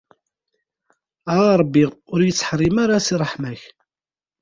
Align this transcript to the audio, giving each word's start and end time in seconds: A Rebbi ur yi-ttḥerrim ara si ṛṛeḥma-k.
A 1.35 1.35
Rebbi 1.59 1.85
ur 2.13 2.19
yi-ttḥerrim 2.25 2.75
ara 2.83 3.05
si 3.05 3.15
ṛṛeḥma-k. 3.21 3.61